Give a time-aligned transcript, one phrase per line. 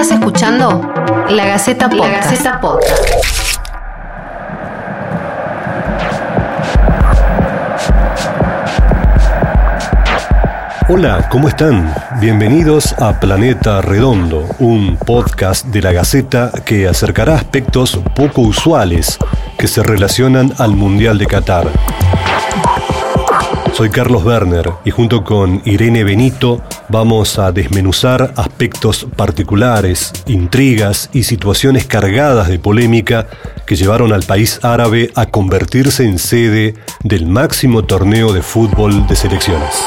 [0.00, 0.94] Estás escuchando
[1.28, 2.10] La Gaceta Podcast.
[2.10, 3.04] La Gaceta Podcast.
[10.88, 11.94] Hola, ¿cómo están?
[12.18, 19.18] Bienvenidos a Planeta Redondo, un podcast de la Gaceta que acercará aspectos poco usuales
[19.58, 21.66] que se relacionan al Mundial de Qatar.
[23.74, 31.22] Soy Carlos Werner y junto con Irene Benito vamos a desmenuzar aspectos particulares, intrigas y
[31.22, 33.28] situaciones cargadas de polémica
[33.66, 39.16] que llevaron al país árabe a convertirse en sede del máximo torneo de fútbol de
[39.16, 39.84] selecciones.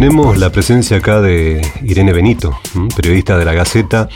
[0.00, 2.58] Tenemos la presencia acá de Irene Benito,
[2.96, 4.08] periodista de la Gaceta,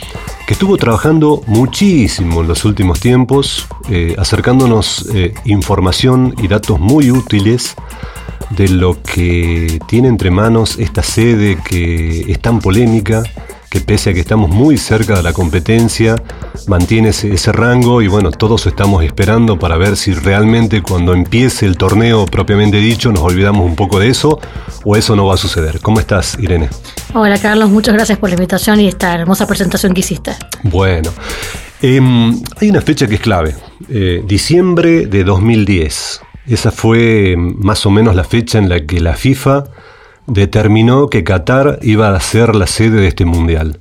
[0.47, 7.11] que estuvo trabajando muchísimo en los últimos tiempos, eh, acercándonos eh, información y datos muy
[7.11, 7.75] útiles
[8.49, 13.21] de lo que tiene entre manos esta sede que es tan polémica,
[13.75, 16.15] que pese a que estamos muy cerca de la competencia,
[16.67, 21.75] mantiene ese, rango y bueno, todos estamos esperando para ver si realmente cuando empiece el
[21.75, 24.39] torneo propiamente dicho nos olvidamos un poco de eso
[24.85, 25.81] o eso no va a suceder.
[25.81, 26.69] ¿Cómo estás, Irene?
[27.13, 30.31] Hola, Carlos, muchas gracias por la invitación y esta hermosa presentación que hiciste.
[30.63, 31.11] Bueno,
[31.81, 33.55] em, hay una fecha que es clave,
[33.89, 36.21] eh, diciembre de 2010.
[36.47, 39.65] Esa fue más o menos la fecha en la que la FIFA
[40.27, 43.79] determinó que Qatar iba a ser la sede de este mundial.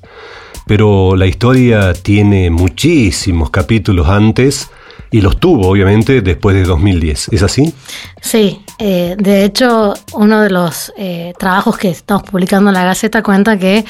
[0.67, 4.71] Pero la historia tiene muchísimos capítulos antes
[5.11, 7.29] y los tuvo, obviamente, después de 2010.
[7.31, 7.73] ¿Es así?
[8.21, 13.23] Sí, eh, de hecho, uno de los eh, trabajos que estamos publicando en la Gaceta
[13.23, 13.85] cuenta que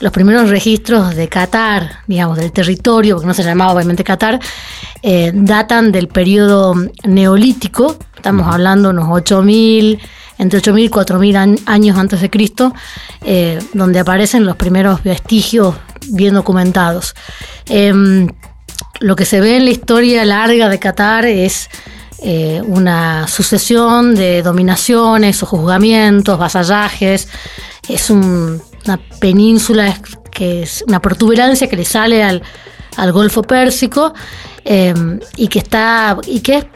[0.00, 4.40] los primeros registros de Qatar, digamos, del territorio, porque no se llamaba obviamente Qatar,
[5.02, 10.00] eh, datan del periodo neolítico, estamos hablando unos 8000
[10.38, 12.74] entre 8.000 y 4.000 años antes de Cristo,
[13.24, 15.74] eh, donde aparecen los primeros vestigios
[16.10, 17.14] bien documentados.
[17.66, 18.28] Em,
[19.00, 21.68] lo que se ve en la historia larga de Qatar es
[22.22, 27.28] eh, una sucesión de dominaciones o juzgamientos, vasallajes,
[27.88, 30.00] es una península
[30.30, 32.42] que es una protuberancia que le sale al,
[33.12, 34.14] Golfo Pérsico
[34.64, 36.66] em, y que está y que es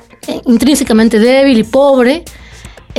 [0.46, 2.24] intrínsecamente débil y pobre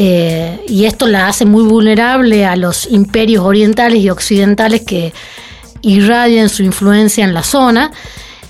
[0.02, 5.12] eh, y esto la hace muy vulnerable a los imperios orientales y occidentales que
[5.82, 7.92] irradian su influencia en la zona,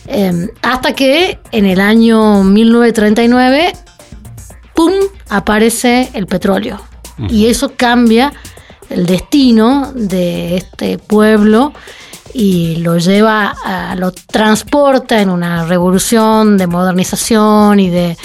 [0.06, 3.74] eh, hasta que en el año 1939,
[4.76, 4.94] ¡pum!,
[5.28, 6.80] aparece el petróleo.
[7.30, 8.32] Y eso cambia
[8.92, 11.74] el destino de este pueblo
[12.32, 18.18] y lo lleva, a, lo transporta en una revolución de modernización y de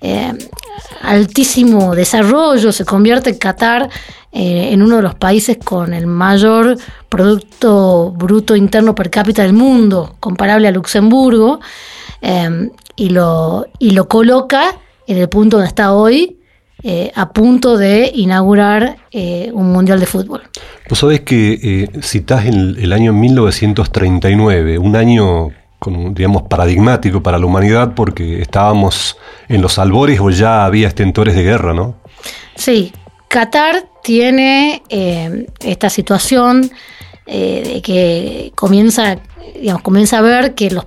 [0.00, 0.32] eh,
[1.02, 3.88] altísimo desarrollo, se convierte en Qatar
[4.32, 6.76] eh, en uno de los países con el mayor
[7.08, 11.60] Producto Bruto Interno per cápita del mundo, comparable a Luxemburgo,
[12.20, 14.76] eh, y, lo, y lo coloca
[15.06, 16.38] en el punto donde está hoy,
[16.82, 18.96] eh, a punto de inaugurar
[19.52, 20.42] un Mundial de Fútbol.
[20.88, 25.52] Vos sabés que citás en el año 1939, un año
[25.86, 29.16] digamos, paradigmático para la humanidad porque estábamos
[29.48, 31.96] en los albores o ya había estentores de guerra, ¿no?
[32.54, 32.92] Sí,
[33.28, 36.70] Qatar tiene eh, esta situación
[37.26, 39.18] eh, de que comienza,
[39.54, 40.86] digamos, comienza a ver que los,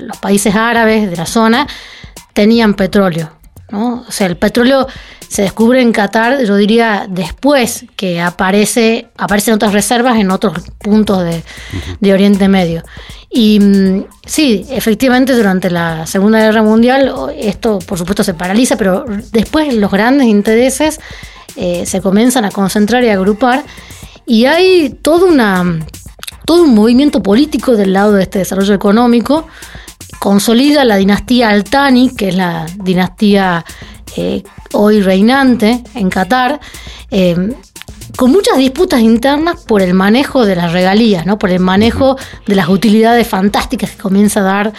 [0.00, 1.66] los países árabes de la zona
[2.32, 3.35] tenían petróleo.
[3.70, 4.04] ¿No?
[4.08, 4.86] O sea, el petróleo
[5.28, 11.24] se descubre en Qatar, yo diría, después que aparece, aparecen otras reservas en otros puntos
[11.24, 11.42] de,
[12.00, 12.82] de Oriente Medio.
[13.30, 19.04] Y mm, sí, efectivamente durante la Segunda Guerra Mundial esto por supuesto se paraliza, pero
[19.32, 21.00] después los grandes intereses
[21.56, 23.64] eh, se comienzan a concentrar y a agrupar
[24.26, 25.80] y hay todo, una,
[26.44, 29.46] todo un movimiento político del lado de este desarrollo económico.
[30.26, 33.64] Consolida la dinastía Altani, que es la dinastía
[34.16, 34.42] eh,
[34.72, 36.58] hoy reinante en Qatar,
[37.12, 37.54] eh,
[38.16, 41.38] con muchas disputas internas por el manejo de las regalías, ¿no?
[41.38, 44.72] por el manejo de las utilidades fantásticas que comienza a dar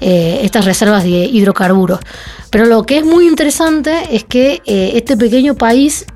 [0.00, 2.00] eh, estas reservas de hidrocarburos.
[2.50, 6.06] Pero lo que es muy interesante es que este pequeño país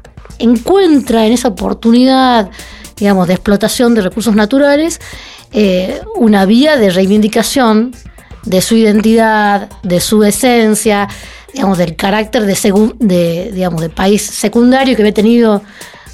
[0.40, 2.50] encuentra en esa oportunidad,
[2.96, 4.98] digamos, de explotación de recursos naturales,
[6.16, 7.92] una vía de reivindicación
[8.44, 11.08] de su identidad, de su esencia,
[11.52, 15.62] digamos, del carácter de, de, digamos, de país secundario que había tenido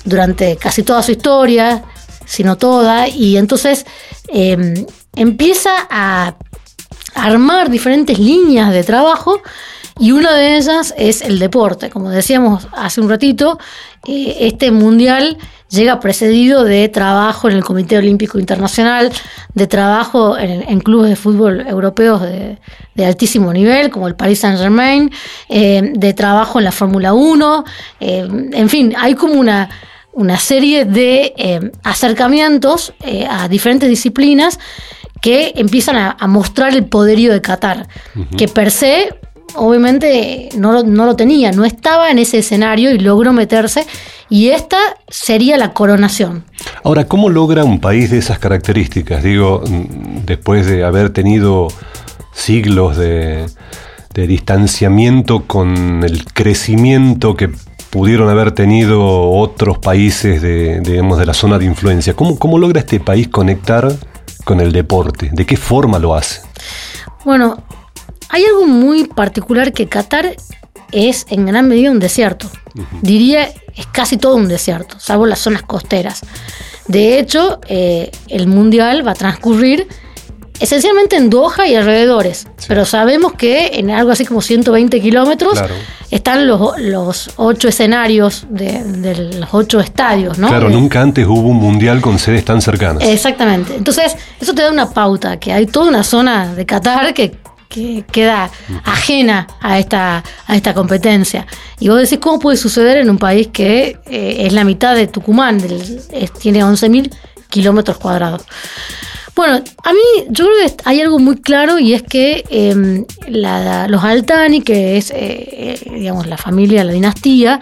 [0.04, 1.84] durante casi toda su historia,
[2.25, 3.86] sino toda, y entonces
[4.28, 4.86] em,
[5.16, 6.34] empieza a
[7.14, 9.40] armar diferentes líneas de trabajo
[10.00, 11.90] Y una de ellas es el deporte.
[11.90, 13.58] Como decíamos hace un ratito,
[14.06, 15.38] eh, este mundial
[15.69, 19.12] llega precedido de trabajo en el Comité Olímpico Internacional,
[19.55, 22.59] de trabajo en, clubes de fútbol europeos de,
[23.05, 25.11] altísimo nivel, como el Paris Saint Germain,
[25.49, 27.65] eh, de trabajo en la Fórmula 1,
[28.00, 29.69] eh, en fin, hay como una,
[30.12, 32.93] una serie de acercamientos
[33.31, 34.59] a diferentes disciplinas
[35.21, 37.88] que empiezan a, mostrar el poderío de Qatar,
[38.37, 39.14] que per se
[39.58, 43.87] obviamente no, no, lo tenía, no estaba en ese escenario y logró meterse
[44.31, 44.78] y esta
[45.08, 46.44] sería la coronación.
[46.84, 49.22] Ahora, ¿cómo logra un país de esas características?
[49.22, 51.69] Digo, mm, después de haber tenido
[52.32, 53.46] siglos de,
[54.14, 57.52] distanciamiento con el crecimiento que
[57.90, 62.14] pudieron haber tenido otros países de, digamos, de la zona de influencia.
[62.14, 63.93] ¿Cómo, ¿Cómo logra este país conectar
[64.43, 65.31] con el deporte?
[65.32, 66.40] ¿De qué forma lo hace?
[67.25, 67.62] Bueno,
[68.28, 70.36] hay algo muy particular que Qatar
[70.92, 72.50] es en gran medida un desierto.
[73.02, 76.20] Diría, es casi todo un desierto, salvo las zonas costeras.
[76.86, 79.88] De hecho, eh, el Mundial va a transcurrir
[80.60, 85.60] esencialmente en Doha y alrededores, pero sabemos que en algo así como 120 kilómetros
[86.10, 90.48] están los, los, ocho escenarios de, los ocho estadios, ¿no?
[90.48, 93.04] Claro, nunca antes hubo un mundial con sedes tan cercanas.
[93.04, 93.76] Exactamente.
[93.76, 97.36] Entonces, eso te da una pauta, que hay toda una zona de Qatar que
[97.69, 98.50] que queda
[98.85, 101.47] ajena a esta, a esta competencia.
[101.79, 105.06] Y vos decís, ¿cómo puede suceder en un país que eh, es la mitad de
[105.06, 105.59] Tucumán,
[106.41, 107.12] tiene 11.000
[107.50, 108.44] kilómetros cuadrados?
[109.35, 114.03] Bueno, a mí yo creo que hay algo muy claro y es que em, los
[114.03, 117.61] Altani, que es, eh, eh, digamos, la familia, la dinastía,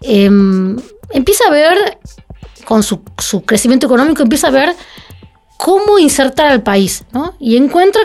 [0.00, 0.76] em,
[1.10, 1.98] empieza a ver,
[2.64, 4.74] con su, su crecimiento económico, empieza a ver
[5.58, 7.36] cómo insertar al país, ¿no?
[7.38, 8.02] Y encuentra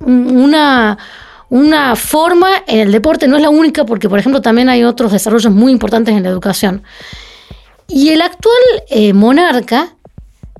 [0.00, 0.98] una,
[1.48, 5.12] una forma en el deporte, no es la única, porque por ejemplo también hay otros
[5.12, 6.82] desarrollos muy importantes en la educación.
[7.88, 8.54] Y el actual
[8.88, 9.94] eh, monarca,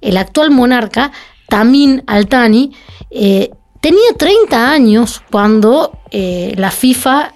[0.00, 1.12] el actual monarca,
[1.48, 2.72] Tamín Altani,
[3.10, 3.50] eh,
[3.80, 7.32] tenía 30 años cuando eh, la FIFA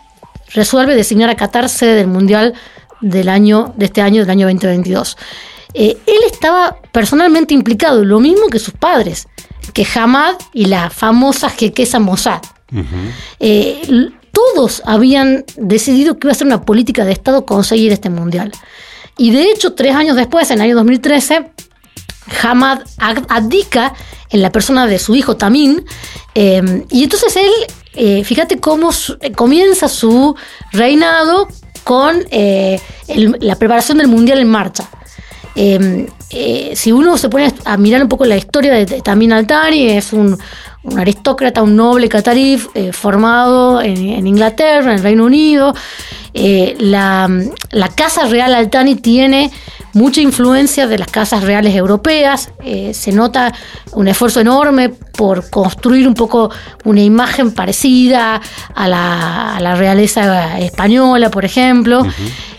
[0.52, 2.54] resuelve designar a Qatar sede del Mundial
[3.00, 5.16] del año, de este año, del año 2022.
[5.74, 9.26] él estaba personalmente implicado, lo mismo que sus padres
[9.72, 12.42] que Hamad y la famosa Jequesa Mossad.
[13.40, 18.52] Eh, todos habían decidido que iba a ser una política de Estado conseguir este mundial.
[19.16, 21.50] Y de hecho, tres años después, en el año 2013,
[22.42, 22.80] Hamad
[23.28, 23.94] abdica
[24.30, 25.84] en la persona de su hijo Tamín.
[26.34, 27.52] Eh, y entonces él,
[27.94, 28.90] eh, fíjate cómo
[29.36, 30.34] comienza su
[30.72, 31.46] reinado
[31.84, 32.24] con
[33.40, 34.88] la preparación del mundial en marcha.
[35.56, 39.90] Em, eh, si uno se pone a mirar un poco la historia de, Tamín Altani,
[39.90, 40.36] es un,
[40.96, 45.74] aristócrata, un noble catarí eh, formado en, Inglaterra, en el Reino Unido.
[46.32, 47.30] Eh, la,
[47.70, 49.52] la, Casa Real Altani tiene
[49.94, 52.50] mucha influencia de las casas reales europeas.
[52.92, 53.54] se nota
[53.92, 56.50] un esfuerzo enorme por construir un poco
[56.84, 58.40] una imagen parecida
[58.74, 62.06] a la, realeza española, por ejemplo.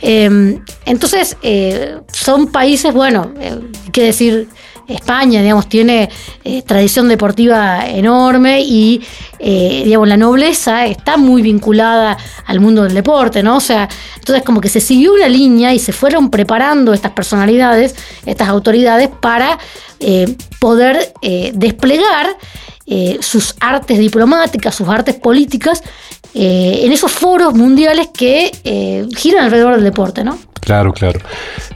[0.01, 4.47] Em, entonces, eh, son países, bueno, eh, hay que decir,
[4.87, 6.09] España, digamos, tiene
[6.43, 9.01] eh, tradición deportiva enorme y,
[9.39, 13.57] digamos, la nobleza está muy vinculada al mundo del deporte, ¿no?
[13.57, 17.95] O sea, entonces como que se siguió una línea y se fueron preparando estas personalidades,
[18.25, 19.57] estas autoridades, para
[20.60, 21.13] poder
[21.53, 22.27] desplegar
[23.21, 25.81] sus artes diplomáticas, sus artes políticas
[26.38, 30.38] eh, en esos foros mundiales que eh, giran alrededor del deporte, ¿no?
[30.60, 31.20] Claro, claro.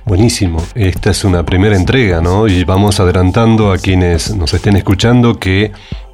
[0.03, 0.61] Buenísimo.
[0.75, 2.45] Esta es una primera entrega, ¿no?
[2.45, 5.71] Y vamos adelantando a quienes nos estén escuchando que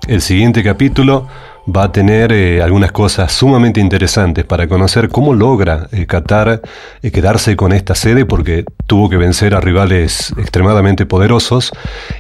[0.08, 1.28] el siguiente capítulo
[1.68, 6.62] va a tener eh, algunas cosas sumamente interesantes para conocer cómo logra eh, Qatar
[7.02, 11.72] eh, quedarse con esta sede porque tuvo que vencer a rivales extremadamente poderosos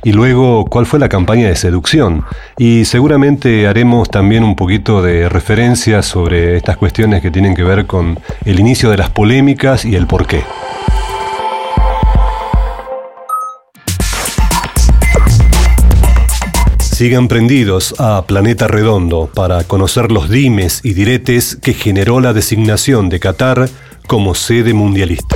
[0.03, 2.25] y luego cuál fue la campaña de seducción
[2.57, 7.85] y seguramente haremos también un poquito de referencia sobre estas cuestiones que tienen que ver
[7.85, 10.43] con el inicio de las polémicas y el porqué.
[16.95, 23.09] Sigan prendidos a Planeta Redondo para conocer los dimes y diretes que generó la designación
[23.09, 23.67] de Qatar
[24.07, 25.35] como sede mundialista.